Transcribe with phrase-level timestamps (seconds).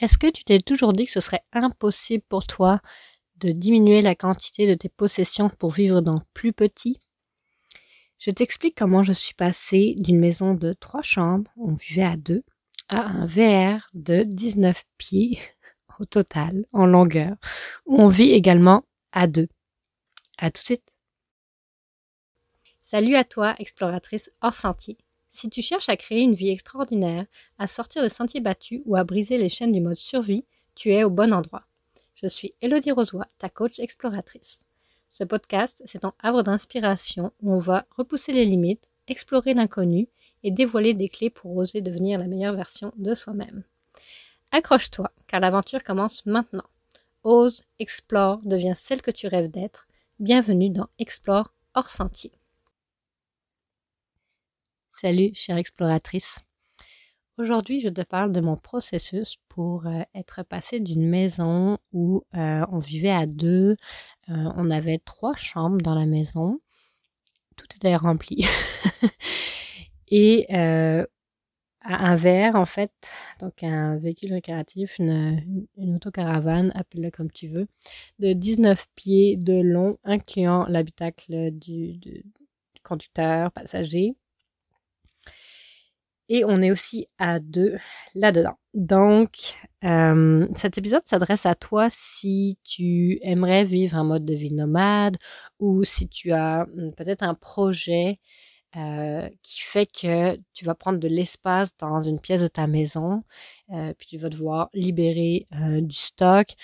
[0.00, 2.80] Est-ce que tu t'es toujours dit que ce serait impossible pour toi
[3.36, 6.98] de diminuer la quantité de tes possessions pour vivre dans plus petit?
[8.18, 12.42] Je t'explique comment je suis passée d'une maison de trois chambres, on vivait à deux,
[12.88, 15.38] à un VR de 19 pieds
[16.00, 17.36] au total en longueur,
[17.84, 19.48] où on vit également à deux.
[20.38, 20.94] À tout de suite.
[22.80, 24.96] Salut à toi, exploratrice hors sentier.
[25.32, 27.24] Si tu cherches à créer une vie extraordinaire,
[27.56, 31.04] à sortir des sentiers battus ou à briser les chaînes du mode survie, tu es
[31.04, 31.62] au bon endroit.
[32.14, 34.66] Je suis Elodie Rosoy, ta coach exploratrice.
[35.08, 40.08] Ce podcast, c'est ton havre d'inspiration où on va repousser les limites, explorer l'inconnu
[40.42, 43.62] et dévoiler des clés pour oser devenir la meilleure version de soi-même.
[44.50, 46.66] Accroche-toi, car l'aventure commence maintenant.
[47.22, 49.86] Ose, explore, deviens celle que tu rêves d'être.
[50.18, 52.32] Bienvenue dans Explore hors sentier.
[55.02, 56.40] Salut, chère exploratrice.
[57.38, 62.66] Aujourd'hui, je te parle de mon processus pour euh, être passé d'une maison où euh,
[62.70, 63.78] on vivait à deux,
[64.28, 66.60] euh, on avait trois chambres dans la maison,
[67.56, 68.44] tout était rempli,
[70.08, 71.06] et à
[71.82, 72.92] un verre, en fait,
[73.40, 77.68] donc un véhicule récréatif, une, autocaravane, appelle-le comme tu veux,
[78.18, 81.98] de 19 pieds de long, incluant l'habitacle du
[82.82, 84.14] conducteur, passager,
[86.30, 87.76] et on est aussi à deux
[88.14, 88.56] là-dedans.
[88.72, 94.52] Donc, euh, cet épisode s'adresse à toi si tu aimerais vivre un mode de vie
[94.52, 95.16] nomade
[95.58, 98.20] ou si tu as hmm, peut-être un projet
[98.76, 103.24] euh, qui fait que tu vas prendre de l'espace dans une pièce de ta maison,
[103.74, 106.54] euh, puis tu vas devoir libérer du stock,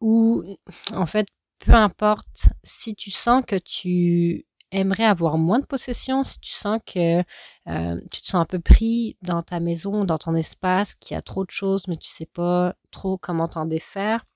[0.00, 0.44] ou
[0.92, 1.26] en fait,
[1.58, 6.80] peu importe si tu sens que tu aimerais avoir moins de possessions, si tu sens
[6.86, 7.20] que
[7.68, 11.18] euh, tu te sens un peu pris dans ta maison, dans ton espace, qu'il y
[11.18, 14.26] a trop de choses, mais tu sais pas trop comment t'en défaire,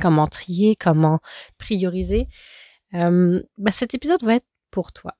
[0.00, 1.20] comment trier, comment
[1.58, 2.28] prioriser,
[2.94, 5.14] euh, bah, cet épisode va être pour toi.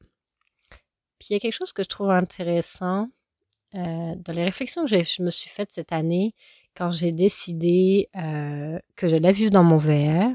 [1.19, 3.09] Puis il y a quelque chose que je trouve intéressant
[3.75, 6.34] euh, dans les réflexions que je me suis faites cette année
[6.76, 8.10] quand j'ai décidé
[8.97, 10.34] que je la vivre dans mon VR.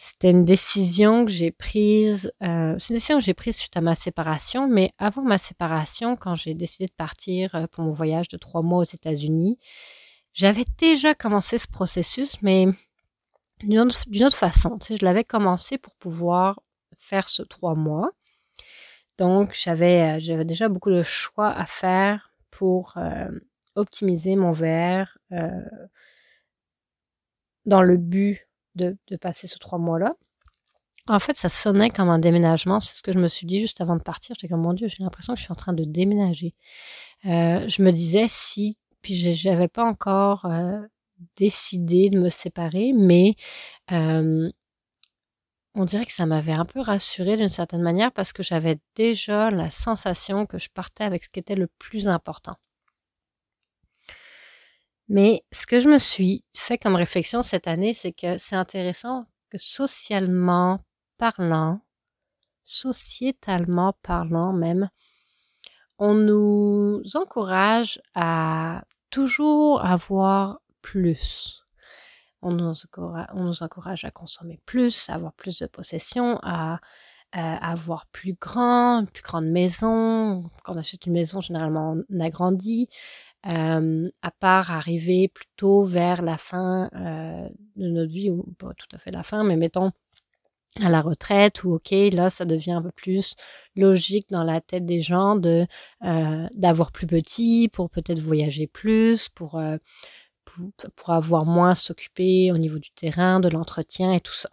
[0.00, 3.80] C'était une décision que j'ai prise, euh, c'est une décision que j'ai prise suite à
[3.80, 8.28] ma séparation, mais avant ma séparation, quand j'ai décidé de partir euh, pour mon voyage
[8.28, 9.58] de trois mois aux États-Unis,
[10.34, 12.66] j'avais déjà commencé ce processus, mais
[13.58, 14.78] d'une autre, façon.
[14.78, 16.60] Tu sais, je l'avais commencé pour pouvoir
[16.98, 18.12] faire ce trois mois.
[19.18, 22.96] Donc, j'avais, euh, j'avais déjà beaucoup de choix à faire pour
[23.74, 25.18] optimiser mon VR
[27.66, 28.47] dans le but
[28.78, 30.14] de, passer ces trois mois-là.
[31.06, 32.80] En fait, ça sonnait comme un déménagement.
[32.80, 34.34] C'est ce que je me suis dit juste avant de partir.
[34.34, 36.54] J'étais comme, mon Dieu, j'ai l'impression que je suis en train de déménager.
[37.24, 40.80] Euh, je me disais si, puis j'avais pas encore euh,
[41.36, 43.34] décidé de me séparer, mais
[43.92, 44.50] euh,
[45.74, 49.50] on dirait que ça m'avait un peu rassurée d'une certaine manière parce que j'avais déjà
[49.50, 52.56] la sensation que je partais avec ce qui était le plus important.
[55.08, 59.26] Mais ce que je me suis fait comme réflexion cette année, c'est que c'est intéressant
[59.50, 60.80] que socialement
[61.16, 61.80] parlant,
[62.64, 64.90] sociétalement parlant même,
[65.98, 71.64] on nous encourage à toujours avoir plus.
[72.40, 72.74] On nous,
[73.62, 76.78] encourage, à consommer plus, à avoir plus de possessions, à,
[77.32, 80.48] avoir plus grand, plus grande maison.
[80.62, 82.88] Quand on achète une maison, généralement, on agrandit.
[83.46, 88.88] Euh, à part arriver plutôt vers la fin euh, de notre vie, ou pas tout
[88.92, 89.92] à fait la fin, mais mettons
[90.80, 93.34] à la retraite ou ok là ça devient un peu plus
[93.74, 95.66] logique dans la tête des gens de
[96.04, 99.60] euh, d'avoir plus petit pour peut-être voyager plus pour,
[100.44, 104.50] pour, pour avoir moins s'occuper au niveau du terrain de l'entretien et tout ça.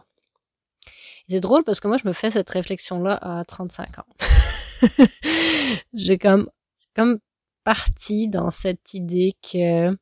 [1.30, 4.06] C'est drôle parce que moi je me fais cette réflexion là à 35 ans.
[5.94, 6.50] J'ai comme
[6.96, 7.20] comme
[7.66, 9.98] partie dans cette idée que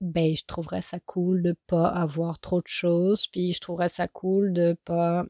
[0.00, 4.06] ben je trouverais ça cool de pas avoir trop de choses puis je trouverais ça
[4.08, 5.24] cool de pas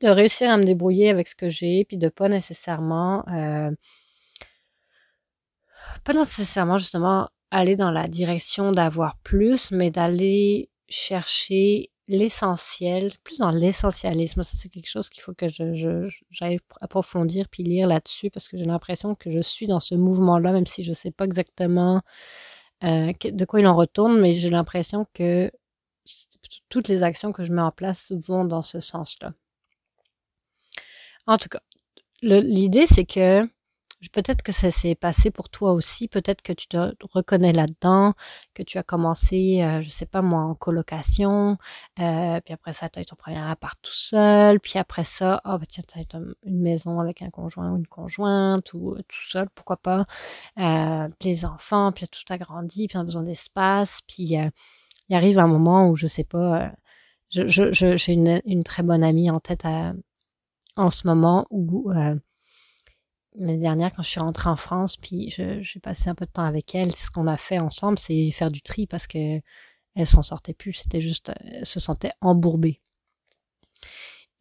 [0.00, 3.70] de réussir à me débrouiller avec ce que j'ai puis de pas nécessairement euh,
[6.02, 13.50] pas nécessairement justement aller dans la direction d'avoir plus mais d'aller chercher l'essentiel, plus dans
[13.50, 14.44] l'essentialisme.
[14.44, 18.48] Ça, c'est quelque chose qu'il faut que je, je, j'aille approfondir puis lire là-dessus parce
[18.48, 21.24] que j'ai l'impression que je suis dans ce mouvement-là, même si je ne sais pas
[21.24, 22.02] exactement
[22.84, 25.50] euh, de quoi il en retourne, mais j'ai l'impression que
[26.68, 29.32] toutes les actions que je mets en place vont dans ce sens-là.
[31.26, 31.60] En tout cas,
[32.22, 33.48] l'idée, c'est que
[34.12, 38.12] Peut-être que ça s'est passé pour toi aussi, peut-être que tu te reconnais là-dedans,
[38.52, 41.56] que tu as commencé, euh, je sais pas moi, en colocation,
[41.98, 45.40] euh, puis après ça, tu as eu ton premier appart tout seul, puis après ça,
[45.46, 48.98] oh, bah, tiens, tu as une maison avec un conjoint ou une conjointe, ou euh,
[49.08, 50.04] tout seul, pourquoi pas,
[50.58, 54.50] euh, puis les enfants, puis tout a grandi, puis on a besoin d'espace, puis euh,
[55.08, 56.72] il arrive un moment où, je sais pas,
[57.30, 59.64] j'ai je, je, une, une, très bonne amie en tête
[60.76, 61.90] en ce moment où
[63.38, 66.44] l'année dernière quand je suis rentrée en France, puis j'ai passé un peu de temps
[66.44, 66.92] avec elle.
[66.92, 69.40] Ce qu'on a fait ensemble, c'est faire du tri parce que
[69.94, 70.74] elle s'en sortait plus.
[70.74, 72.80] C'était juste, elle se sentait embourbée.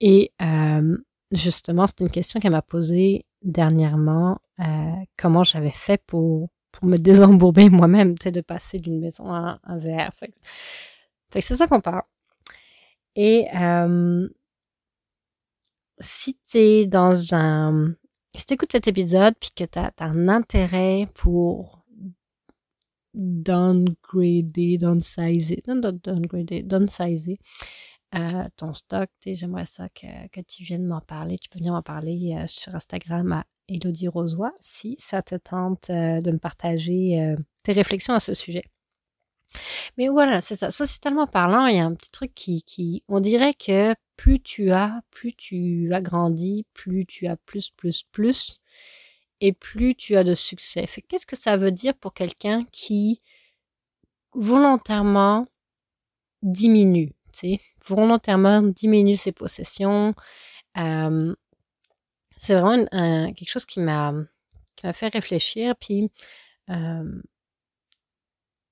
[0.01, 0.97] Et euh,
[1.31, 4.39] justement, c'était une question qu'elle m'a posée dernièrement.
[4.59, 9.59] Euh, comment j'avais fait pour pour me désembourber moi-même, tu de passer d'une maison à
[9.63, 10.13] un verre.
[10.15, 10.33] Fait,
[11.31, 12.03] fait c'est ça qu'on parle.
[13.15, 14.27] Et euh,
[16.00, 17.95] si tu dans un
[18.37, 21.83] si écoutes cet épisode puis que tu as, un intérêt pour
[23.13, 27.37] downgrader, downsizer, non, downgrader, downsizer
[28.13, 31.37] euh, ton stock, j'aimerais ça que, que, tu viennes m'en parler.
[31.37, 35.89] Tu peux venir m'en parler euh, sur Instagram à Elodie Rosoy si ça te tente
[35.89, 38.63] euh, de me partager euh, tes réflexions à ce sujet.
[39.98, 40.72] Mais voilà, c'est ça.
[40.72, 44.72] Sociétalement parlant, il y a un petit truc qui, qui, on dirait que plus tu
[44.72, 48.60] as, plus tu agrandis, plus tu as plus, plus, plus,
[49.42, 50.88] et plus tu as de succès.
[51.07, 53.22] Qu'est-ce que ça veut dire pour quelqu'un qui
[54.34, 55.48] volontairement
[56.42, 60.13] diminue, tu sais, volontairement diminue ses possessions.
[60.78, 61.34] Euh,
[62.40, 62.86] c'est vraiment
[63.34, 64.13] quelque chose qui m'a
[64.75, 65.75] qui m'a fait réfléchir.
[65.78, 66.12] Puis
[66.69, 67.22] euh,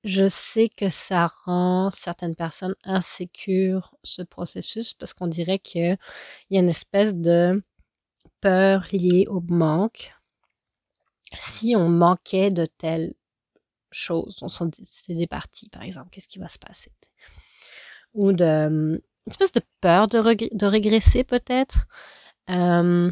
[0.04, 5.98] je sais que ça rend certaines personnes insécures ce processus parce qu'on dirait qu'il
[6.50, 7.64] y a une espèce de
[8.42, 10.14] peur liée au manque.
[11.34, 13.14] Si on manquait de telle
[13.92, 14.70] chose, on s'en
[15.08, 16.92] des parties, par exemple, qu'est-ce qui va se passer?
[18.14, 20.20] Ou de une espèce de peur de,
[20.56, 21.88] de régresser peut-être?
[22.50, 23.10] Euh,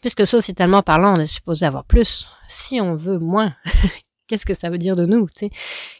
[0.00, 2.26] puisque sociétalement parlant, on est supposé avoir plus.
[2.48, 3.54] Si on veut moins,
[4.26, 5.50] qu'est-ce que ça veut dire de nous, tu sais?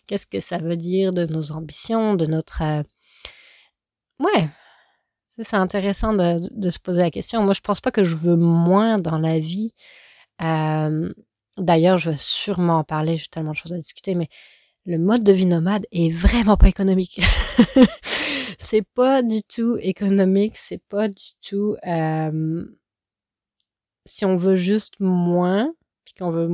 [0.07, 2.63] Qu'est-ce que ça veut dire de nos ambitions, de notre...
[2.63, 2.83] Euh,
[4.21, 4.49] ouais,
[5.39, 7.43] c'est intéressant de, de, se poser la question.
[7.43, 9.73] Moi, je pense pas que je veux moins dans la vie.
[10.43, 11.13] Euh,
[11.57, 14.29] D'ailleurs, je vais sûrement en parler, j'ai tellement de choses à discuter, mais
[14.87, 17.21] le mode de vie nomade est vraiment pas économique.
[18.59, 21.77] c'est pas du tout économique, c'est pas du tout...
[21.87, 22.65] Euh,
[24.07, 25.73] si on veut juste moins,
[26.05, 26.51] puis qu'on veut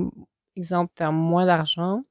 [0.57, 2.05] exemple, faire moins d'argent,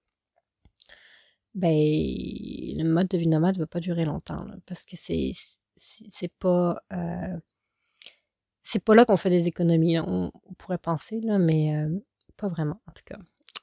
[1.55, 5.31] ben, le mode de vie nomade ne va pas durer longtemps, parce que c'est,
[5.75, 7.37] c'est pas, euh,
[8.63, 9.99] c'est pas là qu'on fait des économies.
[9.99, 11.89] On, pourrait penser, là, mais euh,
[12.37, 13.17] pas vraiment, en tout cas.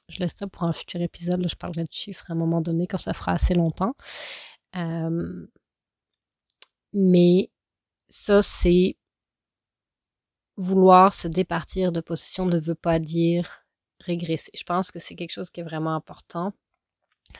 [0.09, 1.45] Je laisse ça pour un futur épisode.
[1.47, 3.95] je parlerai de chiffres à un moment donné quand ça fera assez longtemps.
[4.75, 5.47] Euh,
[6.93, 7.51] mais
[8.09, 8.97] ça, c'est
[10.57, 13.66] vouloir se départir de possession ne veut pas dire
[13.99, 14.51] régresser.
[14.53, 16.53] Je pense que c'est quelque chose qui est vraiment important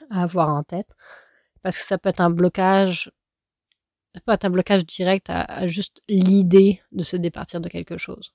[0.09, 0.89] à avoir en tête
[1.62, 3.12] parce que ça peut être un blocage,
[4.13, 8.33] ça peut être un blocage direct à, juste l'idée de se départir de quelque chose.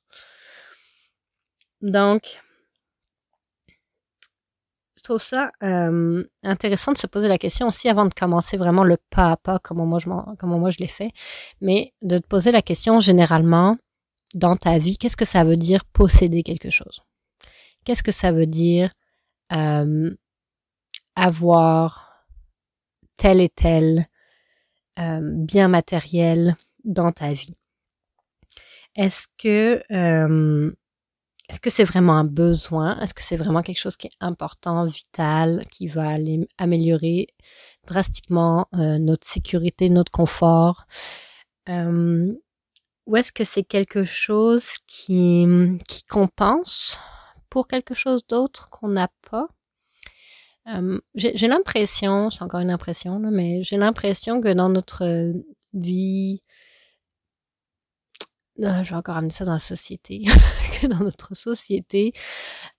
[1.81, 2.41] Donc,
[4.97, 8.85] je trouve ça euh, intéressant de se poser la question aussi avant de commencer vraiment
[8.85, 11.11] le pas à pas, comment moi je, comment moi je l'ai fait,
[11.61, 13.77] mais de te poser la question généralement
[14.35, 17.03] dans ta vie, qu'est-ce que ça veut dire posséder quelque chose?
[17.85, 18.93] Qu'est-ce que ça veut dire
[19.53, 20.15] euh,
[21.17, 22.25] avoir
[23.17, 24.09] tel et tel
[24.99, 27.57] euh, bien matériel dans ta vie?
[28.95, 30.73] Est-ce que euh,
[31.49, 32.99] est-ce que c'est vraiment un besoin?
[33.01, 37.27] Est-ce que c'est vraiment quelque chose qui est important, vital, qui va aller améliorer
[37.87, 40.87] drastiquement notre sécurité, notre confort?
[41.69, 45.47] Ou est-ce que c'est quelque chose qui,
[45.89, 46.99] qui compense
[47.53, 49.47] pour quelque chose d'autre qu'on n'a pas.
[50.69, 55.35] Euh, j'ai l'impression, c'est encore une impression, mais j'ai l'impression que dans notre
[55.75, 56.43] vie,
[58.61, 60.25] euh, je vais encore amener ça dans la société,
[60.81, 62.15] que dans notre société,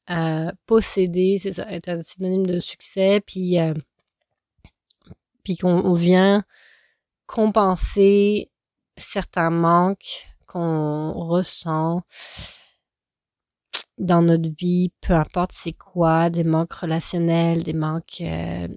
[0.09, 3.57] euh, posséder, c'est ça, est un synonyme de succès, puis,
[5.43, 6.43] puis qu'on vient
[7.27, 8.49] compenser
[8.97, 12.01] certains manques qu'on ressent
[13.97, 18.67] dans notre vie, peu importe c'est quoi, des manques relationnels, des manques euh,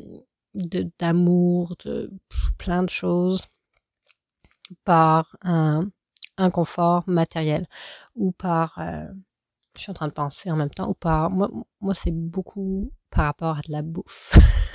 [0.98, 2.10] d'amour, de,
[2.58, 3.42] plein de choses,
[4.84, 5.88] par un,
[6.52, 7.66] confort matériel
[8.14, 9.06] ou par euh,
[9.76, 11.28] je suis en train de penser en même temps ou pas.
[11.28, 14.32] Moi, moi c'est beaucoup par rapport à de la bouffe.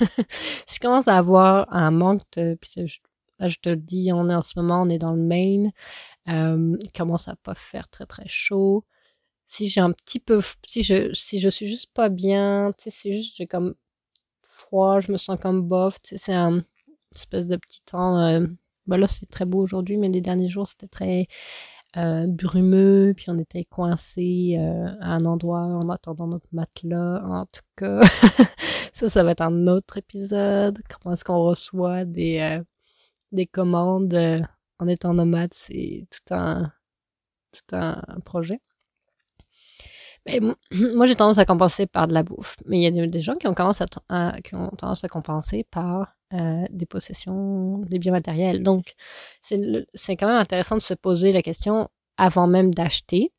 [0.68, 2.58] je commence à avoir un manque de.
[2.76, 2.98] je,
[3.38, 5.72] là, je te le dis, on est en ce moment, on est dans le Maine.
[6.28, 8.84] Euh, il commence à pas faire très très chaud.
[9.52, 12.90] Si j'ai un petit peu, si je, si je suis juste pas bien, tu sais,
[12.90, 13.74] c'est juste j'ai comme
[14.42, 16.00] froid, je me sens comme bof.
[16.02, 16.64] Tu sais, c'est un
[17.14, 18.18] espèce de petit temps.
[18.20, 18.46] Euh,
[18.86, 21.26] bah là, c'est très beau aujourd'hui, mais les derniers jours, c'était très
[21.98, 27.22] euh, brumeux, puis on était coincé euh, à un endroit en attendant notre matelas.
[27.24, 28.00] En tout cas,
[28.94, 30.80] ça, ça va être un autre épisode.
[30.88, 32.60] Comment est-ce qu'on reçoit des,
[33.32, 34.14] des commandes
[34.78, 36.72] en étant nomade, c'est tout un,
[37.52, 38.60] tout un projet.
[40.26, 40.40] Mais
[40.94, 42.56] moi, j'ai tendance à compenser par de la bouffe.
[42.66, 47.78] Mais il y a des, gens qui ont, tendance à, compenser par euh, des possessions,
[47.78, 48.62] des biens matériels.
[48.62, 48.94] Donc,
[49.42, 53.32] c'est quand même intéressant de se poser la question avant même d'acheter,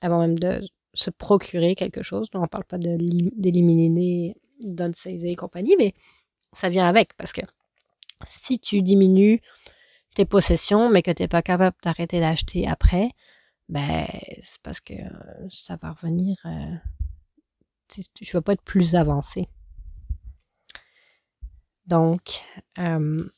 [0.00, 0.60] avant même de
[0.94, 2.28] se procurer quelque chose.
[2.34, 4.34] On ne parle pas d'éliminer,
[4.94, 5.94] saisir et compagnie, mais
[6.52, 7.42] ça vient avec parce que
[8.28, 9.40] si tu diminues
[10.14, 13.10] tes possessions, mais que tu n'es pas capable d'arrêter d'acheter après,
[13.68, 14.06] ben
[14.42, 14.94] c'est parce que
[15.50, 16.36] ça va revenir.
[16.44, 16.76] Euh,
[17.88, 19.48] tu ne vas pas être plus avancé.
[21.86, 22.42] Donc,
[22.78, 23.28] euh,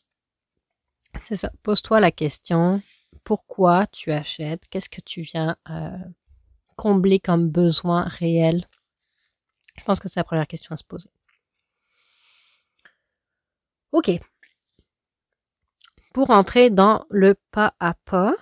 [1.25, 1.51] c'est ça.
[1.63, 2.81] Pose-toi la question
[3.29, 4.67] pourquoi tu achètes?
[4.71, 5.99] Qu'est-ce que tu viens euh,
[6.77, 8.67] combler comme besoin réel?
[9.77, 11.11] Je pense que c'est la première question à se poser.
[13.93, 14.11] Ok.
[16.15, 18.35] Pour entrer dans le pas à pas,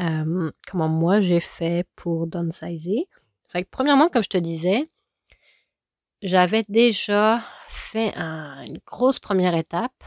[0.00, 3.06] euh, comment moi j'ai fait pour downsizer.
[3.70, 4.88] Premièrement, comme je te disais,
[6.22, 10.04] j'avais déjà fait une grosse première étape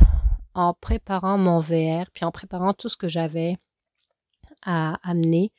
[0.54, 3.58] en préparant mon VR, puis en préparant tout ce que j'avais
[4.63, 5.51] à amener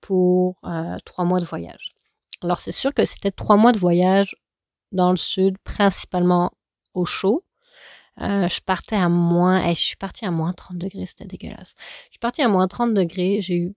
[0.00, 1.90] pour euh, trois mois de voyage.
[2.42, 4.36] Alors c'est sûr que c'était trois mois de voyage
[4.92, 6.52] dans le sud, principalement
[6.94, 7.42] au chaud.
[8.20, 11.74] Euh, je partais à moins, et je suis partie à moins 30 degrés, c'était dégueulasse.
[12.06, 13.74] Je suis partie à moins 30 degrés, j'ai eu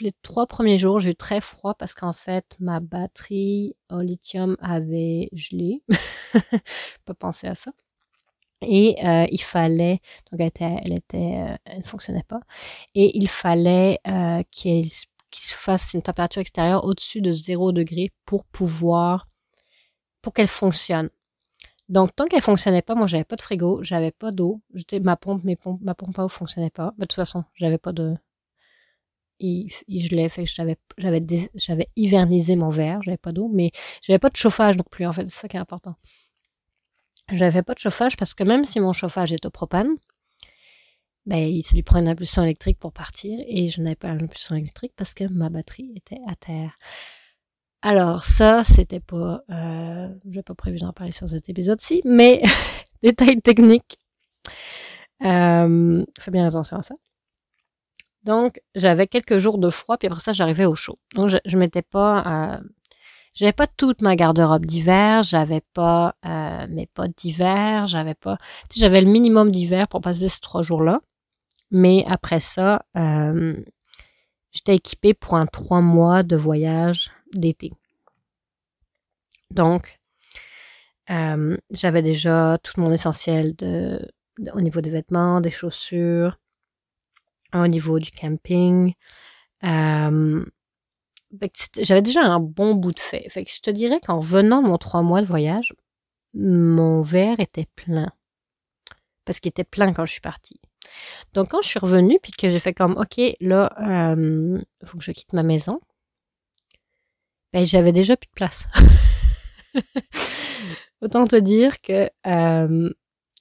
[0.00, 4.56] les trois premiers jours, j'ai eu très froid parce qu'en fait, ma batterie au lithium
[4.60, 5.82] avait gelé.
[7.04, 7.72] pas penser à ça.
[8.60, 10.00] Et euh, il fallait,
[10.30, 12.40] donc elle était, elle était, euh, elle ne fonctionnait pas.
[12.94, 18.44] Et il fallait euh, qu'il se fasse une température extérieure au-dessus de 0 degré pour
[18.46, 19.28] pouvoir,
[20.22, 21.10] pour qu'elle fonctionne.
[21.88, 24.60] Donc, tant qu'elle fonctionnait pas, moi, j'avais pas de frigo, j'avais pas d'eau,
[25.02, 26.92] ma pompe, mes pompes, ma pompe à eau fonctionnait pas.
[26.98, 28.16] de toute façon, j'avais pas de,
[29.40, 29.70] il,
[30.10, 31.20] l'ai fait, j'avais, j'avais,
[31.54, 33.70] j'avais hivernisé mon verre, j'avais pas d'eau, mais
[34.02, 35.94] j'avais pas de chauffage non plus, en fait, c'est ça qui est important.
[37.30, 39.94] J'avais pas de chauffage parce que même si mon chauffage est au propane,
[41.26, 44.56] ben, il se lui prend une impulsion électrique pour partir et je n'avais pas l'impulsion
[44.56, 46.78] électrique parce que ma batterie était à terre.
[47.82, 52.42] Alors ça, c'était pas, euh, j'ai pas prévu d'en parler sur cet épisode-ci, mais
[53.02, 53.98] détail technique.
[55.24, 56.94] Euh, fais bien attention à ça.
[58.24, 60.98] Donc, j'avais quelques jours de froid, puis après ça, j'arrivais au chaud.
[61.14, 62.56] Donc, je, je pas...
[62.56, 62.60] Euh,
[63.34, 68.38] j'avais pas toute ma garde-robe d'hiver, j'avais pas euh, mes potes d'hiver, j'avais pas...
[68.74, 71.00] J'avais le minimum d'hiver pour passer ces trois jours-là.
[71.70, 73.62] Mais après ça, euh,
[74.52, 77.72] j'étais équipée pour un trois mois de voyage d'été.
[79.50, 79.98] Donc,
[81.10, 83.54] euh, j'avais déjà tout mon essentiel
[84.52, 86.38] au niveau des vêtements, des chaussures,
[87.54, 88.94] au niveau du camping.
[89.64, 90.44] Euh,
[91.80, 93.28] j'avais déjà un bon bout de fait.
[93.30, 95.74] Fait je te dirais qu'en venant mon trois mois de voyage,
[96.34, 98.12] mon verre était plein.
[99.24, 100.60] Parce qu'il était plein quand je suis partie.
[101.34, 104.98] Donc quand je suis revenue, puis que j'ai fait comme, ok, là, il euh, faut
[104.98, 105.80] que je quitte ma maison,
[107.52, 108.68] ben, j'avais déjà plus de place.
[111.00, 112.90] Autant te dire que euh,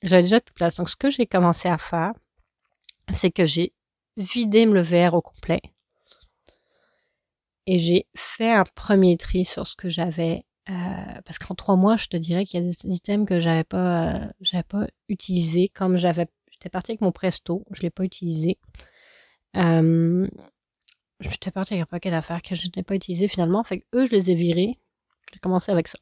[0.03, 0.77] j'avais déjà plus de place.
[0.77, 2.13] Donc ce que j'ai commencé à faire,
[3.09, 3.73] c'est que j'ai
[4.17, 5.61] vider le verre au complet.
[7.65, 10.45] Et j'ai fait un premier tri sur ce que j'avais.
[10.69, 13.63] Euh, parce qu'en trois mois, je te dirais qu'il y a des items que j'avais
[13.63, 15.69] pas, euh, j'avais pas utilisé.
[15.69, 16.27] Comme j'avais,
[16.57, 18.57] j'étais partie avec mon Presto, je l'ai pas utilisé.
[19.55, 20.27] Euh,
[21.19, 23.63] j'étais partie avec un paquet d'affaires que je n'ai pas utilisé finalement.
[23.63, 24.79] Fait eux, je les ai virés.
[25.33, 25.99] J'ai commencé avec ça.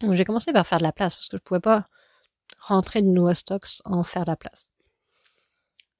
[0.00, 1.88] Donc j'ai commencé par faire de la place parce que je pouvais pas
[2.58, 4.68] rentrer de nouveaux stocks en faire de la place.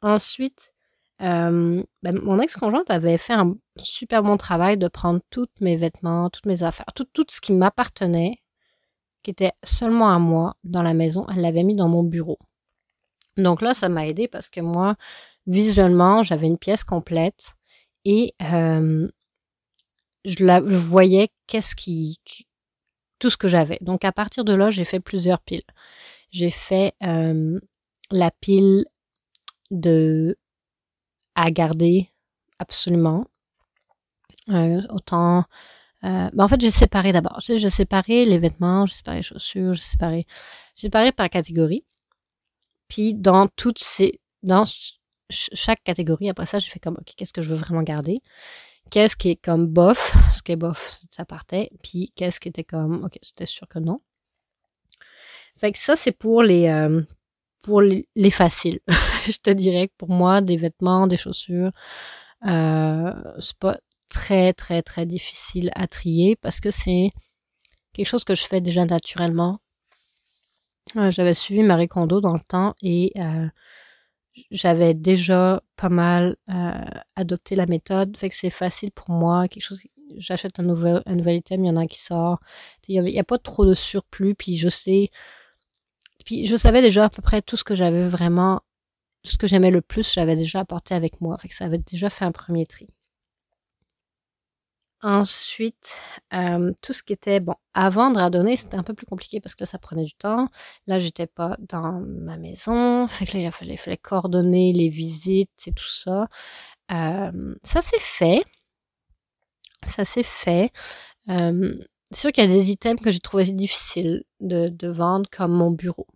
[0.03, 0.75] Ensuite,
[1.23, 6.29] euh, ben, mon ex-conjointe avait fait un super bon travail de prendre tous mes vêtements,
[6.31, 8.43] toutes mes affaires, tout ce qui m'appartenait,
[9.23, 12.39] qui était seulement à moi dans la maison, elle l'avait mis dans mon bureau.
[13.37, 14.97] Donc là, ça m'a aidé parce que moi,
[15.47, 17.53] visuellement, j'avais une pièce complète
[18.05, 19.09] et je,
[20.45, 22.21] la, je voyais qu'est-ce qui,
[23.19, 23.79] tout ce que j'avais.
[23.81, 25.63] Donc à partir de là, j'ai fait plusieurs piles.
[26.31, 28.85] J'ai fait la pile
[29.71, 30.37] de
[31.35, 32.11] à garder
[32.59, 33.27] absolument.
[34.49, 35.45] Euh, autant.
[36.05, 37.39] Euh, ben en fait, j'ai séparé d'abord.
[37.41, 40.27] J'ai séparé les vêtements, j'ai séparé les chaussures, j'ai séparé,
[40.77, 41.85] j'ai séparé par catégorie.
[42.93, 44.65] Puis dans toutes ces, dans
[45.31, 48.21] chaque catégorie, après ça, j'ai fait comme, ok, qu'est-ce que je veux vraiment garder?
[48.91, 50.15] Qu'est-ce qui est comme bof?
[50.31, 51.71] Ce qui est bof, ça partait.
[51.83, 54.03] Puis qu'est-ce qui était comme, ok, c'était sûr que non.
[55.57, 57.01] Fait que ça, c'est pour les, euh,
[57.63, 58.81] pour les, faciles.
[59.27, 61.73] je te dirais que pour moi, des vêtements, des chaussures,
[62.45, 63.79] euh, c'est pas
[64.11, 67.11] très, très, très difficile à trier parce que c'est
[67.95, 69.61] quelque chose que je fais déjà naturellement.
[71.11, 73.49] J'avais suivi Marie Kondo dans le temps et euh,
[74.51, 76.73] j'avais déjà pas mal euh,
[77.17, 79.49] adopté la méthode, fait que c'est facile pour moi.
[79.49, 79.83] Quelque chose,
[80.17, 82.41] j'achète un nouvel, un nouvel item, il y en a qui sort.
[82.89, 85.11] Il n'y a, pas trop de surplus, puis je sais,
[86.25, 88.61] puis je savais déjà à peu près tout ce que j'avais vraiment,
[89.23, 92.11] tout ce que j'aimais le plus, j'avais déjà apporté avec moi, fait ça avait déjà
[92.11, 92.89] fait un premier tri.
[95.03, 96.01] Ensuite,
[96.33, 99.41] euh, tout ce qui était bon à vendre, à donner, c'était un peu plus compliqué
[99.41, 100.47] parce que ça prenait du temps.
[100.87, 105.51] Là, j'étais pas dans ma maison, fait que là, il fallait, fallait coordonner les visites
[105.67, 106.29] et tout ça.
[106.93, 108.45] Euh, ça s'est fait.
[109.85, 110.71] Ça s'est fait.
[111.29, 111.77] Euh,
[112.13, 115.53] c'est sûr qu'il y a des items que j'ai trouvé difficiles de, de vendre, comme
[115.53, 116.07] mon bureau.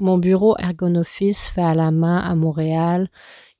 [0.00, 3.10] Mon bureau Ergonoffice fait à la main à Montréal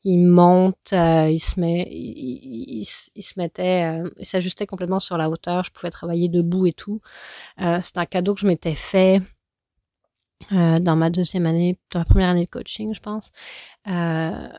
[0.08, 5.28] il monte, euh, il se met, il, se mettait, euh, il s'ajustait complètement sur la
[5.28, 5.64] hauteur.
[5.64, 7.02] Je pouvais travailler debout et tout.
[7.60, 9.20] Euh, c'est un cadeau que je m'étais fait
[10.50, 13.30] dans ma deuxième année, dans ma première année de coaching, je pense.
[13.84, 14.50] je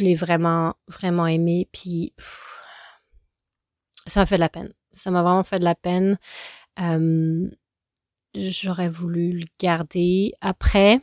[0.00, 1.68] l'ai vraiment, vraiment aimé.
[1.70, 2.12] Puis
[4.08, 4.72] ça m'a fait de la peine.
[4.90, 6.18] Ça m'a vraiment fait de la peine.
[8.34, 10.32] J'aurais voulu le garder.
[10.40, 11.00] Après,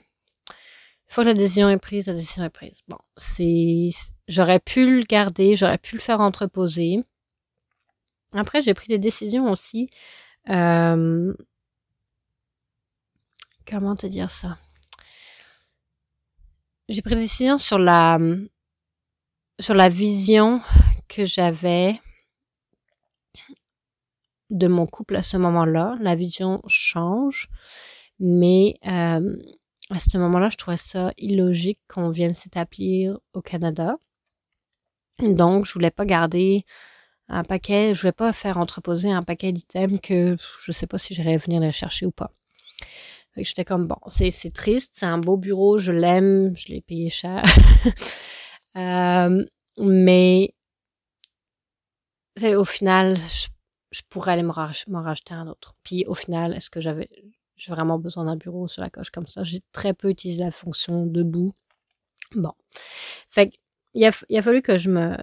[1.09, 2.81] une fois que la décision est prise, la décision est prise.
[2.87, 3.89] Bon, c'est,
[4.27, 7.03] j'aurais pu le garder, j'aurais pu le faire entreposer.
[8.33, 9.89] Après, j'ai pris des décisions aussi.
[10.49, 11.33] Euh,
[13.67, 14.59] comment te dire ça?
[16.89, 18.19] J'ai pris des décisions sur la
[19.59, 20.61] sur la vision
[21.07, 21.99] que j'avais
[24.51, 25.97] de mon couple à ce moment-là.
[26.01, 27.49] La vision change,
[28.19, 29.35] mais euh,
[29.89, 33.97] à ce moment-là, je trouvais ça illogique qu'on vienne s'établir au Canada.
[35.19, 36.65] Donc, je voulais pas garder
[37.27, 41.13] un paquet, je voulais pas faire entreposer un paquet d'items que je sais pas si
[41.13, 42.31] j'irais venir les chercher ou pas.
[43.37, 47.09] J'étais comme bon, c'est, c'est triste, c'est un beau bureau, je l'aime, je l'ai payé
[47.09, 47.43] cher.
[48.75, 49.45] euh,
[49.79, 50.53] mais
[52.55, 53.47] au final, je,
[53.91, 54.53] je pourrais aller m'en
[55.01, 55.75] racheter un autre.
[55.83, 57.09] Puis au final, est-ce que j'avais
[57.59, 59.43] j'ai vraiment besoin d'un bureau sur la coche comme ça.
[59.43, 61.53] J'ai très peu utilisé la fonction debout.
[62.35, 62.53] Bon.
[63.29, 63.51] Fait
[63.93, 65.15] il a, il a fallu que je me.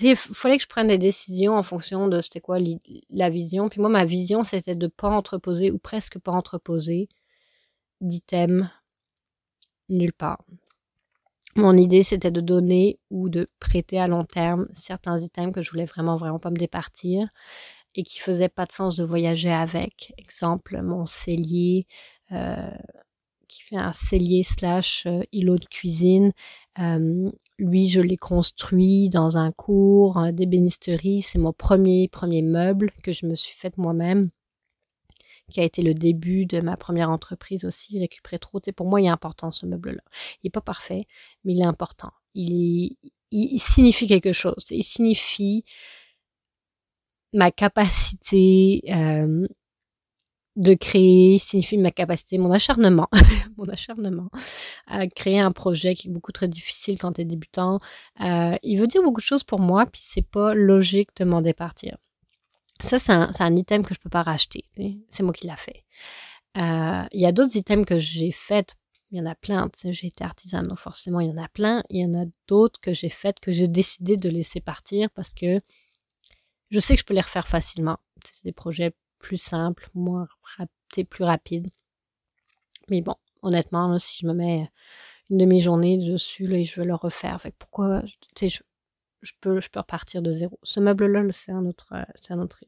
[0.00, 2.58] il fallait que je prenne des décisions en fonction de c'était quoi
[3.10, 3.68] la vision.
[3.68, 7.08] Puis moi, ma vision, c'était de pas entreposer ou presque pas entreposer
[8.00, 8.68] d'items
[9.88, 10.44] nulle part.
[11.54, 15.70] Mon idée, c'était de donner ou de prêter à long terme certains items que je
[15.70, 17.30] voulais vraiment, vraiment pas me départir
[17.96, 20.12] et qui faisait pas de sens de voyager avec.
[20.18, 21.86] Exemple, mon cellier,
[22.30, 22.70] euh,
[23.48, 26.32] qui fait un cellier slash euh, îlot de cuisine.
[26.78, 31.22] Euh, lui, je l'ai construit dans un cours d'ébénisterie.
[31.22, 34.28] C'est mon premier, premier meuble que je me suis fait moi-même
[35.50, 38.60] qui a été le début de ma première entreprise aussi, récupérer trop.
[38.60, 40.02] Tu pour moi, il est important ce meuble-là.
[40.42, 41.06] Il est pas parfait,
[41.44, 42.10] mais il est important.
[42.34, 42.96] Il,
[43.30, 44.66] il signifie quelque chose.
[44.70, 45.64] Il signifie
[47.36, 49.46] ma capacité euh,
[50.56, 53.08] de créer signifie ma capacité, mon acharnement,
[53.58, 54.30] mon acharnement
[54.86, 57.78] à créer un projet qui est beaucoup très difficile quand tu es débutant.
[58.20, 61.42] Euh, il veut dire beaucoup de choses pour moi, puis c'est pas logique de m'en
[61.42, 61.98] départir.
[62.80, 64.64] Ça, c'est un, item que je peux pas racheter.
[65.08, 65.84] C'est moi qui l'a fait.
[66.58, 68.76] Euh, il y a d'autres items que j'ai faits.
[69.10, 69.70] Il y en a plein.
[69.84, 71.82] J'ai été artisan, donc forcément, il y en a plein.
[71.90, 75.32] Il y en a d'autres que j'ai faites que j'ai décidé de laisser partir parce
[75.32, 75.60] que
[76.70, 77.98] je sais que je peux les refaire facilement.
[78.30, 80.26] C'est des projets plus simples, moins
[81.10, 81.68] plus rapides.
[82.88, 84.70] Mais bon, honnêtement, si je me mets
[85.30, 87.40] une demi-journée dessus, là, je vais le refaire.
[87.40, 88.02] Fait pourquoi,
[88.34, 88.62] tu sais,
[89.22, 90.58] je, peux, je peux repartir de zéro.
[90.62, 92.60] Ce meuble-là, c'est un autre, c'est un autre.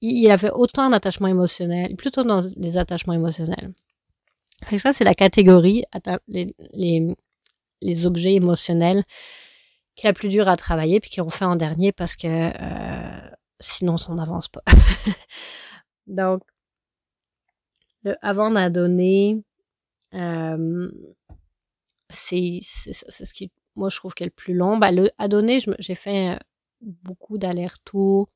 [0.00, 3.72] Il, avait autant d'attachements émotionnels, plutôt dans les attachements émotionnels.
[4.64, 5.84] Fait ça, c'est la catégorie,
[6.74, 9.04] les objets émotionnels
[9.94, 13.30] qui est la plus dure à travailler, puis qu'on fait en dernier parce que euh,
[13.60, 14.62] sinon on n'avance pas.
[16.06, 16.42] Donc,
[18.04, 19.42] le avant d'adonner,
[20.14, 20.90] euh,
[22.08, 24.76] c'est ce qui, moi, je trouve qu'est le plus long.
[24.78, 26.38] Ben, le adonner, j'ai fait
[26.80, 28.28] beaucoup d'allers-retours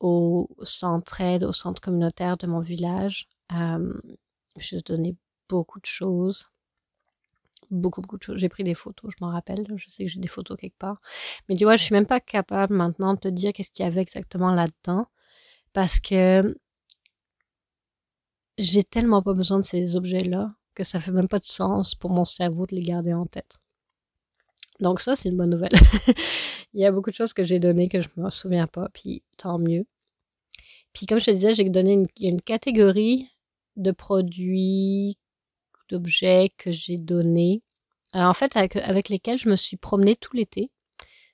[0.00, 3.28] au centre aide, au centre communautaire de mon village.
[3.52, 3.94] Euh,
[4.56, 5.16] j'ai donné
[5.48, 6.46] beaucoup de choses.
[7.70, 8.38] Beaucoup, beaucoup de choses.
[8.38, 9.64] J'ai pris des photos, je m'en rappelle.
[9.76, 11.00] Je sais que j'ai des photos quelque part.
[11.48, 13.88] Mais tu vois, je suis même pas capable maintenant de te dire qu'est-ce qu'il y
[13.88, 15.06] avait exactement là-dedans.
[15.72, 16.56] Parce que
[18.58, 22.10] j'ai tellement pas besoin de ces objets-là que ça fait même pas de sens pour
[22.10, 23.58] mon cerveau de les garder en tête.
[24.80, 25.72] Donc ça, c'est une bonne nouvelle.
[26.74, 29.22] il y a beaucoup de choses que j'ai données que je me souviens pas, puis
[29.36, 29.86] tant mieux.
[30.92, 33.28] Puis comme je te disais, j'ai donné une, il y a une catégorie
[33.76, 35.18] de produits,
[35.90, 37.62] d'objets que j'ai donnés,
[38.14, 40.70] euh, en fait avec, lesquels je me suis promenée tout l'été.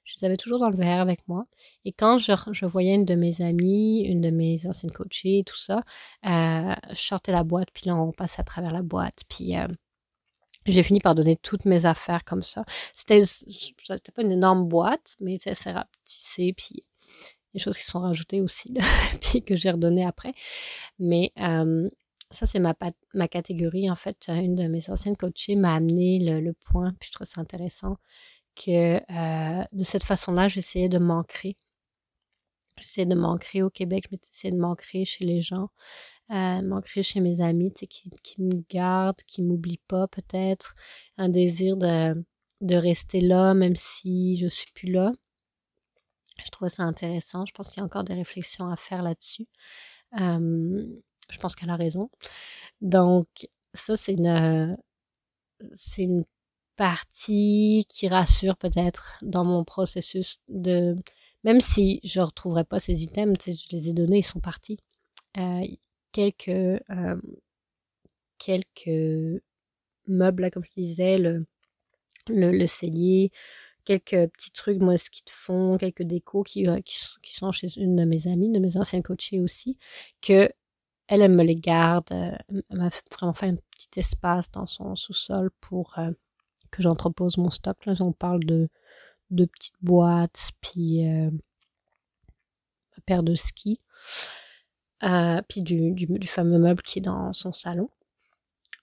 [0.05, 1.47] Je les avais toujours dans le verre avec moi.
[1.85, 5.57] Et quand je, je, voyais une de mes amies, une de mes anciennes coachées, tout
[5.57, 5.81] ça,
[6.27, 9.67] euh, je sortais la boîte, puis là on passait à travers la boîte, puis euh,
[10.67, 12.65] j'ai fini par donner toutes mes affaires comme ça.
[12.93, 16.85] C'était, c'était pas une énorme boîte, mais c'est rapetissé, puis
[17.55, 18.75] des choses qui sont rajoutées aussi,
[19.21, 20.35] puis que j'ai redonné après.
[20.99, 21.89] Mais euh,
[22.37, 22.75] ça, c'est ma,
[23.15, 23.91] ma catégorie.
[23.91, 27.41] En fait, une de mes anciennes coachées m'a amené le, point, puis je trouve ça
[27.41, 27.97] intéressant,
[28.55, 31.57] que euh, de cette façon-là, j'essayais de m'ancrer.
[32.79, 35.69] J'essayais de m'ancrer au Québec, j'essayais de m'ancrer chez les gens
[36.33, 40.75] euh, m'ancrer chez mes amis, qui, qui me gardent, qui m'oublient pas peut-être,
[41.19, 42.25] un désir de,
[42.63, 45.13] de rester là même si je suis plus là.
[46.45, 47.47] Je trouve ça intéressant.
[47.47, 49.47] Je pense qu'il y a encore des réflexions à faire là-dessus.
[50.21, 50.87] Euh,
[51.31, 52.11] je pense qu'elle a raison.
[52.81, 53.29] Donc,
[53.75, 54.77] ça, c'est une,
[55.75, 56.25] c'est une
[56.77, 60.97] partie qui rassure peut-être dans mon processus de,
[61.45, 64.79] même si je retrouverai pas ces items, je les ai donnés, ils sont partis.
[65.39, 65.67] Euh,
[66.13, 67.21] quelques, euh,
[68.39, 69.43] quelques
[70.07, 71.47] meubles, là, comme je disais, le,
[72.29, 73.31] le, cellier,
[73.85, 77.97] quelques petits trucs, moi, ce de fond, quelques décos qui, euh, qui, sont chez une
[77.97, 79.79] de mes amies, de mes anciennes coachées aussi,
[80.21, 80.51] que
[81.09, 82.11] elle, elle me les garde.
[82.13, 82.37] Euh,
[82.71, 85.97] elle m'a vraiment fait un petit espace dans son sous-sol pour
[86.71, 87.85] que j'entrepose mon stock.
[87.87, 88.69] Là, on parle de,
[89.31, 91.31] de petites boîtes, puis euh,
[93.07, 93.81] paire de skis.
[95.03, 97.91] Euh, puis du, du, fameux meuble qui est dans son salon.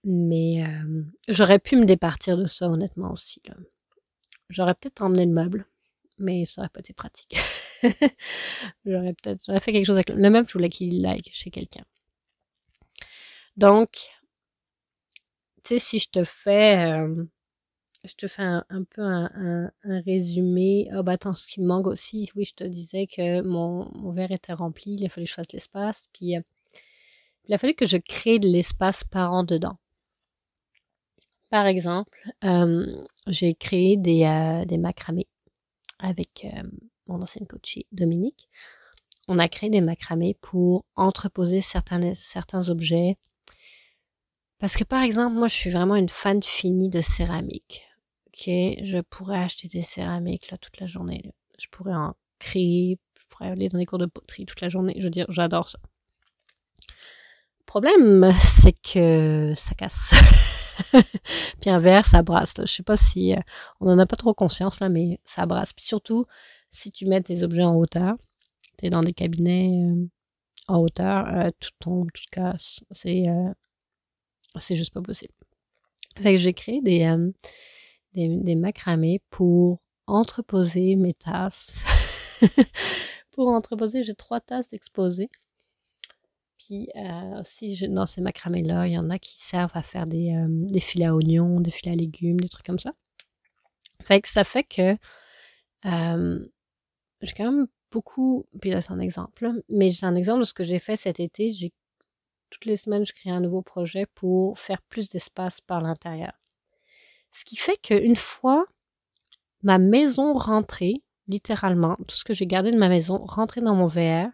[0.04, 3.42] Mais euh, j'aurais pu me départir de ça honnêtement aussi.
[4.50, 5.66] J'aurais peut-être emmené le meuble,
[6.20, 7.36] mais ça aurait pas été pratique.
[8.86, 11.86] j'aurais peut-être j'aurais fait quelque chose avec le meuble, je voulais qu'il like chez quelqu'un.
[13.58, 13.90] Donc,
[15.64, 17.06] tu sais, si je te fais
[18.04, 20.90] je te fais un, peu un, résumé.
[20.92, 24.32] Ah bah attends, ce qui me manque aussi, oui, je te disais que mon, verre
[24.32, 26.36] était rempli, il a fallu que je fasse l'espace, puis
[27.46, 29.78] il a fallu que je crée de l'espace par en dedans.
[31.50, 32.30] Par exemple,
[33.28, 35.28] j'ai créé des, des macramés
[36.00, 36.46] avec
[37.08, 38.50] mon ancienne coachée Dominique.
[39.30, 43.18] On a créé des macramés pour entreposer certains, certains objets.
[44.64, 47.84] Parce que par exemple, moi je suis vraiment une fan finie de céramique
[48.34, 48.46] ok,
[48.82, 51.34] je pourrais acheter des céramiques là toute la journée.
[51.60, 54.96] Je pourrais en créer, je pourrais aller dans des cours de poterie toute la journée.
[54.98, 55.80] Je veux dire, j'adore ça.
[57.60, 60.14] Le problème, c'est que ça casse.
[61.62, 62.54] Puis un verre, ça brasse.
[62.58, 63.40] Je sais pas si euh,
[63.80, 65.74] on en a pas trop conscience là, mais ça brasse.
[65.74, 66.26] Puis surtout,
[66.72, 68.16] si tu mets tes objets en hauteur,
[68.80, 70.08] tu es dans des cabinets euh,
[70.68, 72.84] en hauteur, euh, tout tombe, tout casse.
[72.92, 73.26] C'est
[74.60, 75.34] c'est juste pas possible.
[76.18, 77.06] Fait que j'ai créé des
[78.14, 81.84] des, macramés pour entreposer mes tasses.
[83.32, 85.30] pour entreposer, j'ai trois tasses exposées.
[86.58, 90.34] Puis euh, aussi, dans ces macramés-là, il y en a qui servent à faire des,
[90.34, 92.92] euh, des filets à oignons, des filets à légumes, des trucs comme ça.
[94.02, 94.98] Fait que ça fait que
[95.86, 96.48] euh,
[97.22, 100.54] j'ai quand même beaucoup, puis là c'est un exemple, mais j'ai un exemple de ce
[100.54, 101.52] que j'ai fait cet été.
[101.52, 101.72] J'ai
[102.54, 106.34] toutes les semaines, je crée un nouveau projet pour faire plus d'espace par l'intérieur.
[107.32, 108.66] Ce qui fait qu'une fois
[109.64, 113.88] ma maison rentrée, littéralement, tout ce que j'ai gardé de ma maison rentré dans mon
[113.88, 114.30] VR,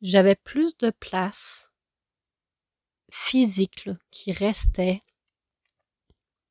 [0.00, 1.70] j'avais plus de place
[3.10, 5.02] physique qui restait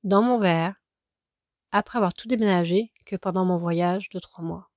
[0.03, 0.75] dans mon VR
[1.71, 4.69] après avoir tout déménagé que pendant mon voyage de trois mois.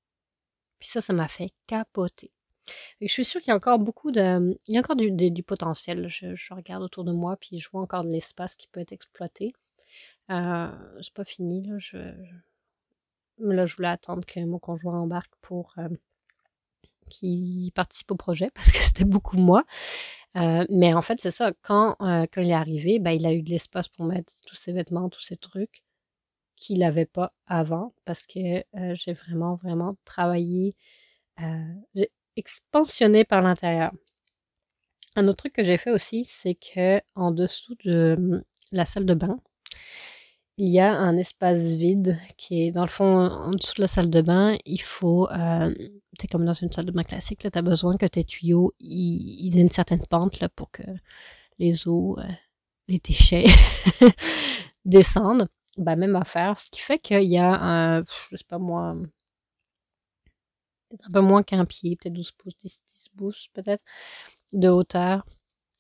[0.78, 2.32] Puis ça, ça m'a fait capoter.
[3.00, 6.08] Je suis sûre qu'il y a encore beaucoup de, il y a encore du, potentiel.
[6.08, 9.52] Je, regarde autour de moi, puis je vois encore de l'espace qui peut être exploité.
[10.30, 10.70] Euh,
[11.02, 11.76] c'est pas fini, là.
[11.78, 11.98] Je,
[13.38, 15.88] là, je voulais attendre que mon conjoint embarque pour euh,
[17.08, 19.64] qu'il participe au projet parce que c'était beaucoup moi.
[20.36, 21.52] Euh, mais en fait, c'est ça.
[21.62, 24.72] Quand, quand il est arrivé, ben, il a eu de l'espace pour mettre tous ses
[24.72, 25.82] vêtements, tous ses trucs
[26.56, 28.62] qu'il n'avait pas avant parce que
[28.94, 30.76] j'ai vraiment, vraiment travaillé.
[32.40, 33.92] Expansionné par l'intérieur.
[35.16, 39.06] Un autre truc que j'ai fait aussi, c'est que en dessous de hum, la salle
[39.06, 39.40] de bain,
[40.56, 43.88] il y a un espace vide qui est dans le fond en dessous de la
[43.88, 44.56] salle de bain.
[44.66, 45.74] Il faut, euh,
[46.30, 49.58] comme dans une salle de bain classique, là, tu as besoin que tes tuyaux aient
[49.58, 50.82] une certaine pente pour que
[51.58, 52.24] les eaux, euh,
[52.88, 53.46] les déchets
[54.84, 55.48] descendent.
[55.78, 56.58] Ben, même affaire.
[56.58, 58.96] Ce qui fait qu'il y a un, je sais pas moi,
[60.90, 63.82] peut-être un peu moins qu'un pied, peut-être 12 pouces, 10, 10 pouces peut-être,
[64.52, 65.24] de hauteur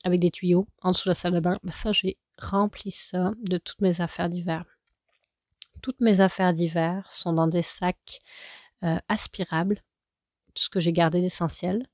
[0.04, 1.58] avec des tuyaux en dessous de la salle de bain.
[1.62, 4.64] Ben, ça, j'ai rempli ça de toutes mes affaires d'hiver.
[5.82, 8.20] Toutes mes affaires d'hiver sont dans des sacs
[8.84, 9.82] euh, aspirables,
[10.54, 11.86] tout ce que j'ai gardé d'essentiel.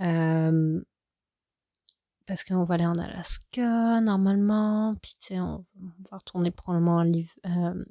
[0.00, 0.82] Euh,
[2.26, 5.64] parce qu'on va aller en Alaska normalement, puis tu sais, on,
[6.10, 7.84] va retourner probablement euh,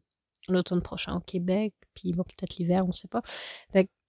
[0.48, 3.22] l'automne prochain au Québec, puis bon, peut-être l'hiver, on ne sait pas.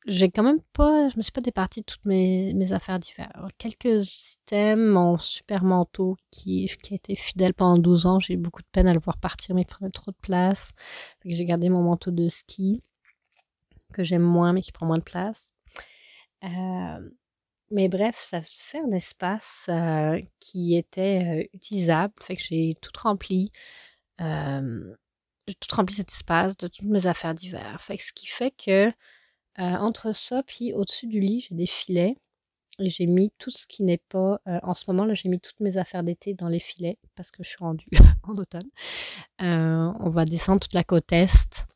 [0.07, 3.53] J'ai quand même pas, je me suis pas départie de toutes mes, mes affaires différentes.
[3.59, 8.37] Quelques items, mon super manteau qui, qui a été fidèle pendant 12 ans, j'ai eu
[8.39, 10.73] beaucoup de peine à le voir partir, mais il prenait trop de place.
[11.25, 12.81] J'ai gardé mon manteau de ski,
[13.93, 15.53] que j'aime moins, mais qui prend moins de place.
[16.45, 17.11] Euh,
[17.71, 22.93] mais bref, ça fait un espace euh, qui était euh, utilisable, fait que j'ai tout
[23.03, 23.53] rempli.
[24.19, 27.81] tout rempli cet espace de toutes mes affaires d'hiver.
[27.83, 28.93] Fait que ce qui fait que
[29.59, 32.17] entre ça, puis au-dessus du lit, j'ai des filets.
[32.81, 34.41] Et j'ai mis tout ce qui n'est pas.
[34.49, 37.31] Euh, en ce moment, là, j'ai mis toutes mes affaires d'été dans les filets parce
[37.31, 37.87] que je suis rendue
[38.23, 38.69] en automne.
[39.43, 41.67] Euh, on va descendre toute la côte est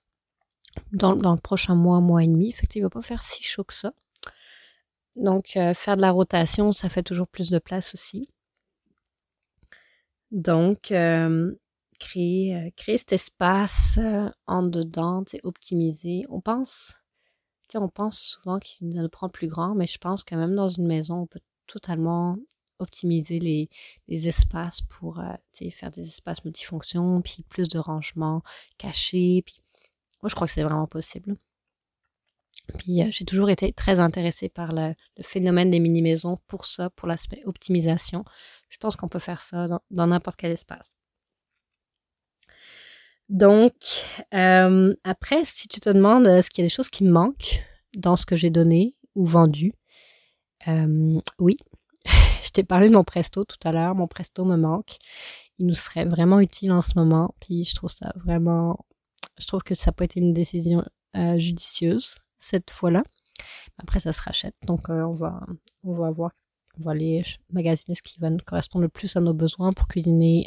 [0.92, 2.48] dans, le prochain mois, mois et demi.
[2.48, 3.92] Effectivement, il va pas faire si chaud que ça.
[5.14, 8.28] Donc, faire de la rotation, ça fait toujours plus de place aussi.
[10.32, 10.92] Donc,
[12.00, 14.00] créer, créer cet espace
[14.48, 16.26] en dedans, optimiser.
[16.30, 16.94] On pense
[17.82, 20.86] on pense souvent qu'il ne prend plus grand, mais je pense que même dans une
[20.86, 22.36] maison, on peut totalement
[22.78, 25.32] optimiser les, espaces pour euh,
[25.70, 28.42] faire des espaces multifonctions, puis plus de rangements
[28.78, 29.42] cachés.
[29.44, 29.60] Puis
[30.22, 31.36] moi, je crois que c'est vraiment possible.
[32.78, 37.08] Puis euh, j'ai toujours été très intéressée par le, phénomène des mini-maisons pour ça, pour
[37.08, 38.24] l'aspect optimisation.
[38.70, 40.94] Je pense qu'on peut faire ça dans n'importe quel espace.
[43.28, 43.72] Donc,
[44.34, 47.62] euh, après, si tu te demandes est-ce qu'il y a des choses qui me manquent
[47.96, 49.72] dans ce que j'ai donné ou vendu,
[50.68, 51.56] euh, oui.
[52.44, 53.94] je t'ai parlé de mon presto tout à l'heure.
[53.94, 54.96] Mon presto me manque.
[55.58, 57.34] Il nous serait vraiment utile en ce moment.
[57.40, 58.84] Puis je trouve ça vraiment.
[59.38, 60.84] Je trouve que ça peut être une décision
[61.16, 63.02] euh, judicieuse cette fois-là.
[63.78, 64.54] Après, ça se rachète.
[64.66, 65.40] Donc, on, va,
[65.82, 66.30] on va voir.
[66.78, 69.86] On va aller magasiner ce qui va nous correspondre le plus à nos besoins pour
[69.86, 70.46] cuisiner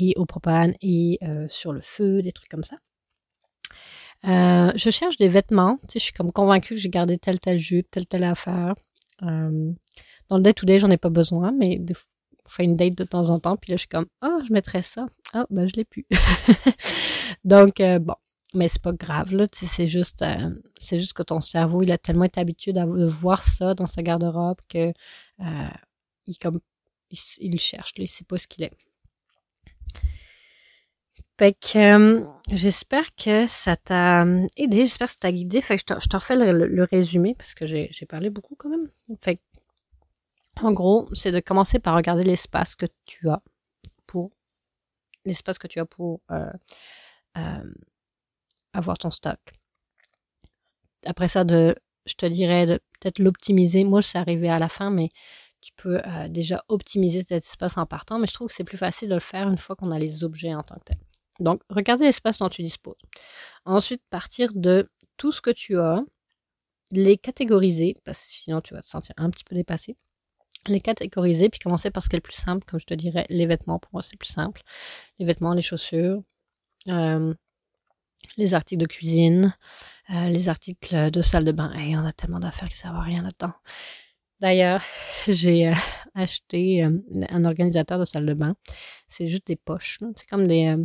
[0.00, 2.76] et au propane et euh, sur le feu, des trucs comme ça.
[4.24, 5.78] Euh, je cherche des vêtements.
[5.82, 8.74] Tu sais, je suis comme convaincue que j'ai gardé telle, telle jupe, telle, telle affaire.
[9.22, 9.72] Euh,
[10.28, 11.80] dans le day-to-day, j'en ai pas besoin, mais
[12.44, 14.52] on fait une date de temps en temps, puis là, je suis comme, oh, je
[14.52, 15.06] mettrais ça.
[15.32, 16.06] Ah, ben, je l'ai plus.
[17.44, 18.14] Donc, bon.
[18.52, 19.46] Mais c'est pas grave, là.
[19.52, 20.24] C'est juste,
[20.76, 24.02] c'est juste que ton cerveau, il a tellement été habitué de voir ça dans sa
[24.02, 24.92] garde-robe que,
[26.26, 26.60] il, comme,
[27.10, 28.72] il, il, cherche, là, il sait pas ce qu'il est.
[31.40, 34.26] Fait que euh, j'espère que ça t'a
[34.58, 35.62] aidé, j'espère que ça t'a guidé.
[35.62, 38.90] Fait que je te, refais le, résumé parce que j'ai parlé beaucoup quand même.
[39.22, 39.40] Fait
[40.60, 43.40] en gros, c'est de commencer par regarder l'espace que tu as
[44.06, 44.32] pour
[45.24, 46.52] l'espace que tu as pour euh,
[47.38, 47.72] euh,
[48.74, 49.40] avoir ton stock.
[51.06, 51.74] Après ça, de,
[52.04, 53.84] je te dirais de peut-être l'optimiser.
[53.84, 55.08] Moi, c'est arrivé à la fin, mais
[55.62, 58.18] tu peux déjà optimiser cet espace en partant.
[58.18, 60.22] Mais je trouve que c'est plus facile de le faire une fois qu'on a les
[60.22, 60.98] objets en tant que tel.
[61.40, 63.00] Donc, regardez l'espace dont tu disposes.
[63.64, 66.02] Ensuite, partir de tout ce que tu as,
[66.92, 69.96] les catégoriser, parce que sinon tu vas te sentir un petit peu dépassé.
[70.66, 73.26] Les catégoriser, puis commencer par ce qui est le plus simple, comme je te dirais,
[73.30, 74.62] les vêtements, pour moi c'est le plus simple.
[75.18, 76.22] Les vêtements, les chaussures,
[76.88, 77.34] euh,
[78.36, 79.56] les articles de cuisine,
[80.10, 81.72] euh, les articles de salle de bain.
[81.78, 83.54] Et on a tellement d'affaires que ça va rien là-dedans.
[84.40, 84.82] D'ailleurs,
[85.28, 85.74] j'ai euh,
[86.14, 88.56] acheté un organisateur de salle de bain.
[89.08, 89.98] C'est juste des poches.
[90.16, 90.76] C'est comme des,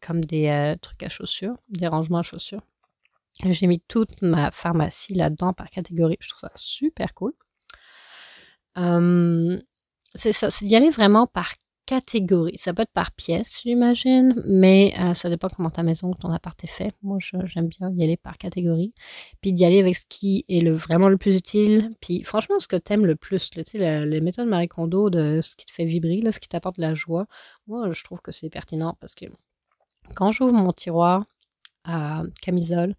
[0.00, 2.62] comme des euh, trucs à chaussures, des rangements à chaussures.
[3.44, 6.16] J'ai mis toute ma pharmacie là-dedans par catégorie.
[6.20, 7.32] Je trouve ça super cool.
[8.74, 9.60] Hum,
[10.14, 11.54] c'est ça, c'est d'y aller vraiment par
[11.88, 12.58] catégorie.
[12.58, 16.30] Ça peut être par pièce, j'imagine, mais euh, ça dépend comment ta maison ou ton
[16.30, 16.92] appart est fait.
[17.02, 18.94] Moi, j'aime bien y aller par catégorie,
[19.40, 21.94] puis d'y aller avec ce qui est le, vraiment le plus utile.
[22.00, 25.56] Puis franchement, ce que t'aimes le plus, tu sais, les méthodes Marie Kondo de ce
[25.56, 27.26] qui te fait vibrer, ce qui t'apporte de la joie,
[27.66, 29.24] moi, je trouve que c'est pertinent parce que
[30.14, 31.24] quand j'ouvre mon tiroir
[31.84, 32.94] à camisole,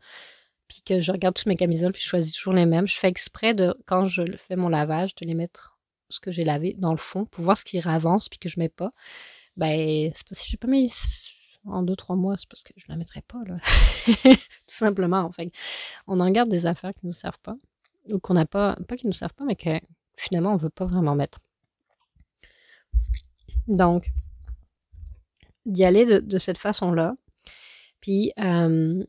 [0.67, 3.08] puis que je regarde toutes mes camisoles, puis je choisis toujours les mêmes, je fais
[3.08, 5.78] exprès de, quand je fais mon lavage, de les mettre
[6.10, 8.60] ce que j'ai lavé dans le fond pour voir ce qui avance puis que je
[8.60, 8.91] mets pas.
[9.58, 10.91] Ben, c'est parce que j'ai pas mis
[11.65, 13.58] en deux, trois mois, c'est parce que je la mettrai pas, là.
[14.24, 15.52] Tout simplement, en fait.
[16.08, 17.56] On en garde des affaires qui nous servent pas.
[18.12, 19.69] Ou qu'on n'a pas, pas qui nous servent pas, mais que
[20.17, 21.39] finalement, on veut pas vraiment mettre.
[23.67, 24.12] Donc,
[25.69, 27.15] d'y aller de, cette façon-là.
[28.01, 29.03] Puis, euh,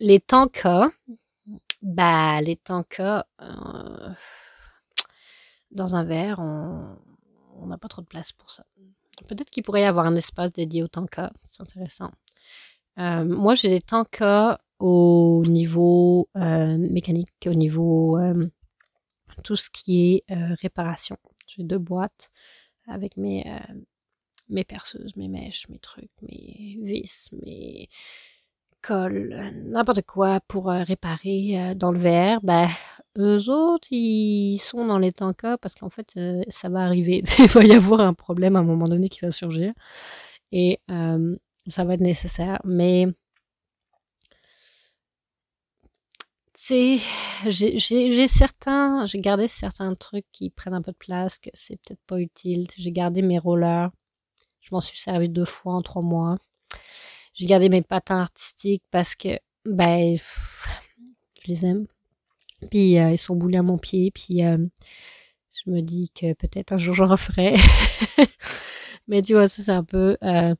[0.00, 0.90] les tankas,
[1.82, 4.10] bah, les tankas, euh,
[5.70, 8.64] dans un verre, on n'a pas trop de place pour ça.
[9.28, 12.12] Peut-être qu'il pourrait y avoir un espace dédié aux tankas, c'est intéressant.
[12.98, 18.18] Euh, moi, j'ai des tankas au niveau mécanique, au niveau
[19.42, 21.16] tout ce qui est réparation.
[21.46, 22.30] J'ai deux boîtes
[22.86, 23.44] avec mes,
[24.48, 27.88] mes perceuses, mes mèches, mes trucs, mes vis, mes
[28.82, 32.68] colle, n'importe quoi pour euh, réparer euh, dans le VR, ben,
[33.18, 37.22] eux autres, ils sont dans les tankas parce qu'en fait, euh, ça va arriver.
[37.38, 39.72] Il va y avoir un problème à un moment donné qui va surgir
[40.52, 40.80] et
[41.68, 42.60] ça va être nécessaire.
[42.64, 43.06] Mais
[46.54, 46.98] c'est
[47.46, 52.00] j'ai certains j'ai gardé certains trucs qui prennent un peu de place que c'est peut-être
[52.06, 53.90] pas utile j'ai gardé mes rollers
[54.60, 56.38] je m'en suis servi deux fois en trois mois
[57.38, 61.86] j'ai gardé mes patins artistiques parce que, ben, je les aime.
[62.70, 64.10] Puis euh, ils sont boulés à mon pied.
[64.10, 64.58] Puis euh,
[65.52, 67.54] je me dis que peut-être un jour je referai.
[69.08, 70.16] Mais tu vois, ça c'est un peu.
[70.24, 70.54] Euh,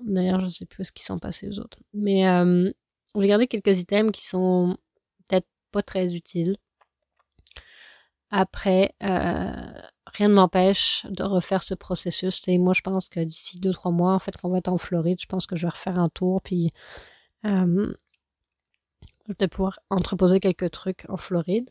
[0.00, 1.78] d'ailleurs, je ne sais plus ce qui sont passés aux autres.
[1.94, 2.24] Mais
[3.14, 4.76] j'ai gardé quelques items qui sont
[5.28, 6.56] peut-être pas très utiles.
[8.30, 8.94] Après,
[10.14, 12.46] rien ne m'empêche de refaire ce processus.
[12.48, 14.78] Et moi, je pense que d'ici deux, trois mois, en fait, qu'on va être en
[14.78, 16.72] Floride, je pense que je vais refaire un tour, puis
[17.44, 17.92] euh,
[19.28, 21.70] je vais pouvoir entreposer quelques trucs en Floride.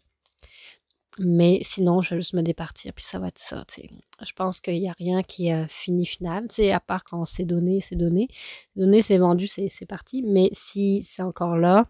[1.20, 3.66] Mais sinon, je vais juste me départir, puis ça va être ça.
[3.78, 6.48] Je pense qu'il n'y a rien qui est fini final.
[6.72, 8.30] à part quand c'est donné, c'est donné.
[8.78, 10.24] Donné, c'est vendu, c'est parti.
[10.24, 11.86] Mais si c'est encore là,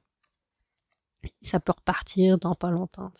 [1.41, 3.11] ça peut repartir dans pas longtemps.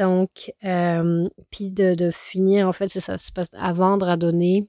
[0.00, 4.66] Donc, euh, puis de, finir, en fait, c'est ça, c'est à vendre, à donner.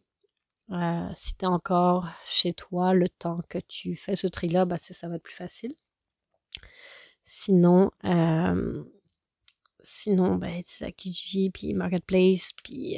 [0.72, 4.76] Euh, si tu es encore chez toi, le temps que tu fais ce tri-là, bah,
[4.78, 5.74] ça va être plus facile.
[7.24, 8.84] Sinon, euh,
[9.82, 12.98] sinon, ben, c'est à Kijiji, puis Marketplace, puis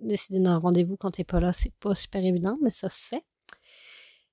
[0.00, 3.24] décider d'un rendez-vous quand t'es pas là, c'est pas super évident, mais ça se fait.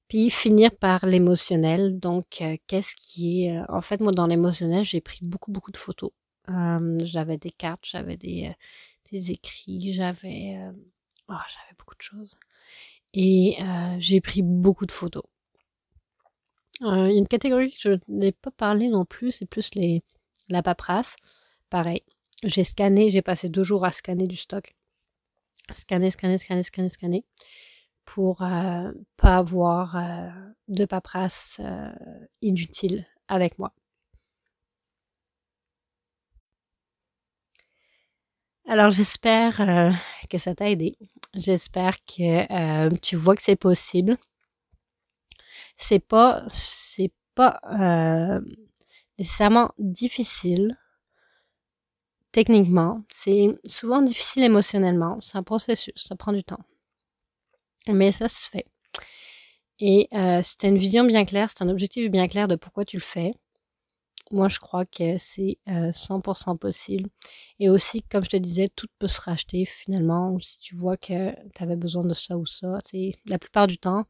[0.07, 1.99] Puis finir par l'émotionnel.
[1.99, 3.59] Donc, qu'est-ce qui est...
[3.69, 6.11] en fait, moi, dans l'émotionnel, j'ai pris beaucoup, beaucoup de photos
[6.47, 8.55] j'avais des cartes, j'avais des,
[9.11, 10.57] écrits, j'avais
[11.29, 12.35] oh, j'avais beaucoup de choses.
[13.13, 13.57] Et
[13.99, 15.23] j'ai pris beaucoup de photos.
[16.81, 20.03] Il y a une catégorie que je n'ai pas parlé non plus, c'est plus les,
[20.49, 21.15] la paperasse.
[21.69, 22.03] Pareil,
[22.43, 24.75] j'ai scanné, j'ai passé deux jours à scanner du stock.
[25.75, 27.25] Scanner, scanner, scanner, scanner, scanner.
[28.05, 29.97] Pour pas avoir
[30.67, 31.61] de paperasse
[32.41, 33.73] inutile avec moi.
[38.67, 39.91] Alors j'espère euh,
[40.29, 40.97] que ça t'a aidé.
[41.33, 44.17] J'espère que euh, tu vois que c'est possible.
[45.77, 48.41] C'est pas c'est pas euh,
[49.17, 50.77] nécessairement difficile
[52.31, 53.03] techniquement.
[53.09, 55.19] C'est souvent difficile émotionnellement.
[55.21, 56.59] C'est un processus, ça prend du temps.
[57.87, 58.65] Mais ça se fait.
[59.79, 62.97] Et euh, c'est une vision bien claire, c'est un objectif bien clair de pourquoi tu
[62.97, 63.33] le fais,
[64.31, 67.09] moi, je crois que c'est 100% euh, possible.
[67.59, 70.37] Et aussi, comme je te disais, tout peut se racheter finalement.
[70.39, 72.79] Si tu vois que tu avais besoin de ça ou ça,
[73.25, 74.07] la plupart du temps,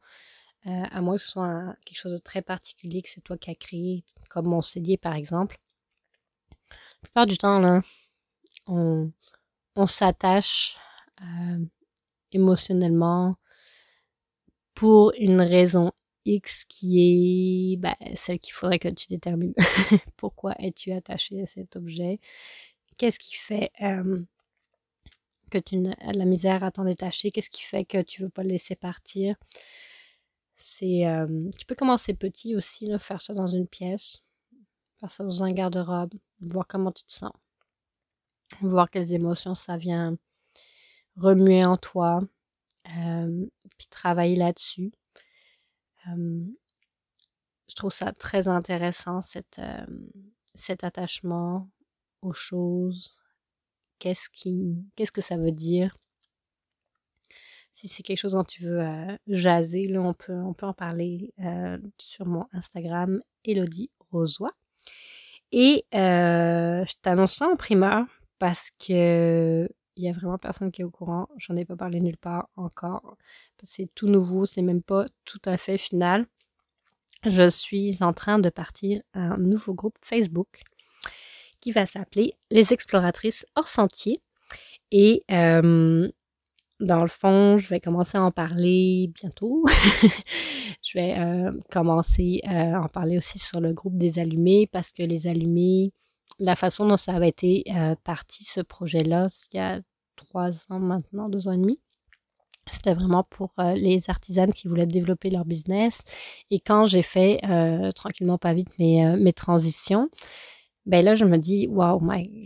[0.66, 3.50] euh, à moins que ce soit quelque chose de très particulier que c'est toi qui
[3.50, 5.58] as créé, comme mon cellier par exemple,
[6.60, 7.82] la plupart du temps, là,
[8.66, 9.12] on,
[9.86, 10.78] s'attache
[11.20, 11.64] euh,
[12.32, 13.36] émotionnellement
[14.74, 15.92] pour une raison
[16.24, 19.54] X qui est bah, celle qu'il faudrait que tu détermines.
[20.16, 22.20] Pourquoi es-tu attaché à cet objet
[22.96, 23.70] Qu'est-ce qui fait
[25.50, 27.30] que tu as de la misère à t'en détacher?
[27.30, 29.36] Qu'est-ce qui fait que tu veux pas le laisser partir?
[30.56, 31.04] C'est,
[31.58, 34.24] tu peux commencer petit aussi, faire ça dans une pièce,
[35.00, 37.32] faire ça dans un garde-robe, voir comment tu te sens,
[38.60, 40.16] voir quelles émotions ça vient,
[41.16, 42.20] remuer en toi,
[42.84, 44.92] puis travailler là-dessus.
[46.06, 49.60] Je trouve ça très intéressant, cette,
[50.54, 51.68] cet attachement
[52.22, 53.14] aux choses.
[53.98, 55.96] Qu'est-ce qui, qu'est-ce que ça veut dire?
[57.72, 58.84] Si c'est quelque chose dont tu veux
[59.26, 61.32] jaser, là, on peut, on peut en parler
[61.98, 64.50] sur mon Instagram, Elodie Rosoy.
[65.52, 68.06] Et je t'annonce ça en primeur
[68.38, 71.28] parce que il y a vraiment personne qui est au courant.
[71.36, 73.16] J'en ai pas parlé nulle part encore.
[73.62, 76.26] C'est tout nouveau, c'est même pas tout à fait final.
[77.24, 80.62] Je suis en train de partir un nouveau groupe Facebook
[81.60, 84.20] qui va s'appeler Les Exploratrices hors sentier.
[84.90, 86.10] Et euh,
[86.80, 89.64] dans le fond, je vais commencer à en parler bientôt.
[90.82, 95.02] je vais euh, commencer à en parler aussi sur le groupe des allumés parce que
[95.02, 95.92] les allumés,
[96.38, 99.80] la façon dont ça avait été euh, parti ce projet-là, il y a
[100.16, 101.80] trois ans maintenant, deux ans et demi.
[102.70, 106.02] C'était vraiment pour euh, les artisanes qui voulaient développer leur business.
[106.50, 110.08] Et quand j'ai fait euh, tranquillement pas vite mes, mes transitions,
[110.86, 112.00] ben là je me dis waouh,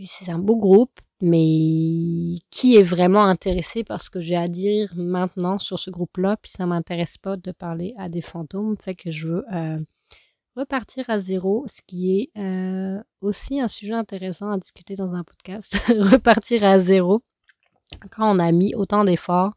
[0.05, 4.93] c'est un beau groupe, mais qui est vraiment intéressé par ce que j'ai à dire
[4.95, 9.11] maintenant sur ce groupe-là, puis ça m'intéresse pas de parler à des fantômes, fait que
[9.11, 9.45] je veux
[10.59, 15.23] repartir à zéro, ce qui est euh, aussi un sujet intéressant à discuter dans un
[15.23, 15.75] podcast.
[15.87, 17.21] repartir à zéro
[18.11, 19.53] quand on a mis autant d'efforts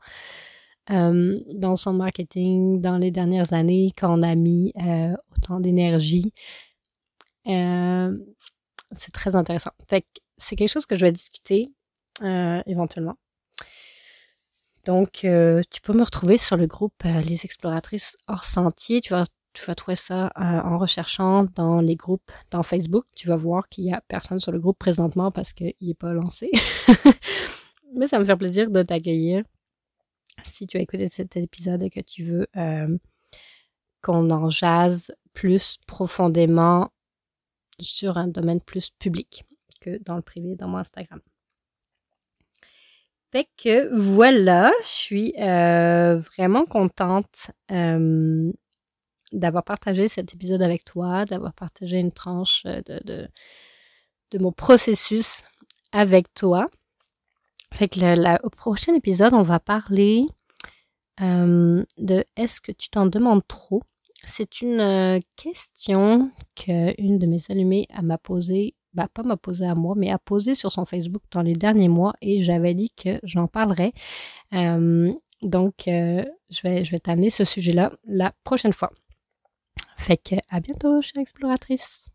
[0.90, 6.32] euh, dans son marketing dans les dernières années, quand on a mis euh, autant d'énergie.
[7.44, 9.72] c'est très intéressant.
[9.88, 10.06] Fait
[10.38, 11.72] c'est quelque chose que je vais discuter
[12.66, 13.16] éventuellement.
[14.84, 19.00] Donc, tu peux me retrouver sur le groupe Les Exploratrices hors sentier.
[19.00, 23.04] Tu vas tu vas trouver ça euh, en recherchant dans les groupes dans Facebook.
[23.14, 26.12] Tu vas voir qu'il y a personne sur le groupe présentement parce qu'il n'est pas
[26.12, 26.50] lancé.
[27.94, 29.44] Mais ça me fait plaisir de t'accueillir.
[30.44, 32.96] Si tu as écouté cet épisode et que tu veux euh,
[34.00, 36.90] qu'on en jase plus profondément
[37.78, 39.44] sur un domaine plus public
[39.80, 41.20] que dans le privé, dans mon Instagram.
[43.32, 47.50] Fait que voilà, je suis euh, vraiment contente
[49.32, 52.80] d'avoir partagé cet épisode avec toi, d'avoir partagé une tranche euh,
[54.30, 55.44] de, mon processus
[55.92, 56.68] avec toi.
[57.72, 60.24] Fait que au prochain épisode, on va parler
[61.20, 63.82] euh, de est-ce que tu t'en demandes trop?
[64.24, 69.74] C'est une euh, question qu'une de mes allumées m'a posée, bah pas m'a posée à
[69.74, 73.18] moi, mais a posée sur son Facebook dans les derniers mois et j'avais dit que
[73.22, 73.92] j'en parlerais.
[74.52, 78.92] donc, je vais, je vais t'amener ce sujet-là la prochaine fois.
[80.02, 82.11] Fait que à bientôt, chère exploratrice.